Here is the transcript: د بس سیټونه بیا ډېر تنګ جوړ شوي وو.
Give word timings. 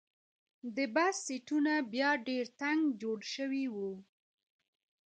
د 0.75 0.77
بس 0.95 1.15
سیټونه 1.25 1.73
بیا 1.93 2.09
ډېر 2.27 2.45
تنګ 2.61 2.81
جوړ 3.01 3.19
شوي 3.33 3.65
وو. 3.75 3.91